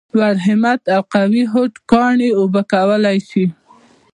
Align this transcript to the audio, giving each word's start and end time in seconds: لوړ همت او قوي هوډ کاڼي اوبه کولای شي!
لوړ 0.17 0.35
همت 0.47 0.81
او 0.95 1.01
قوي 1.13 1.43
هوډ 1.53 1.73
کاڼي 1.91 2.29
اوبه 2.39 2.61
کولای 2.71 3.17
شي! 3.29 3.45